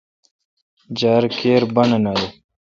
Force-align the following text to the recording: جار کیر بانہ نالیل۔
جار 0.99 1.23
کیر 1.37 1.61
بانہ 1.73 1.97
نالیل۔ 2.03 2.31